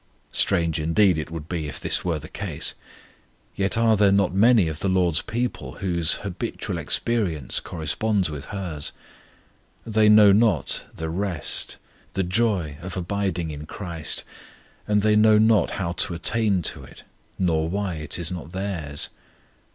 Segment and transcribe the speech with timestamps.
[0.31, 2.73] Strange indeed it would be if this were the case.
[3.55, 8.93] Yet are there not many of the LORD'S people whose habitual experience corresponds with hers?
[9.85, 11.77] They know not the rest,
[12.13, 14.23] the joy of abiding in CHRIST;
[14.87, 17.03] and they know not how to attain to it,
[17.37, 19.09] nor why it is not theirs.